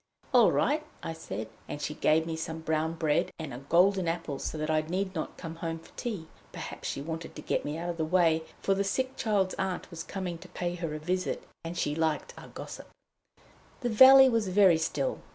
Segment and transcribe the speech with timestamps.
[0.33, 1.47] "All right," I said.
[1.69, 5.13] And she gave me some brown bread and a golden apple, so that I need
[5.13, 6.25] not come home for tea.
[6.51, 9.91] Perhaps she wanted to get me out of the way, for the sick child's aunt
[9.91, 12.89] was coming to pay her a visit, and she liked a gossip.
[13.81, 15.19] The valley was very still.